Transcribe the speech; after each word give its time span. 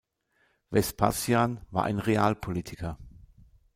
Vespasian 0.71 1.61
war 1.69 1.83
ein 1.83 1.99
Realpolitiker. 1.99 2.97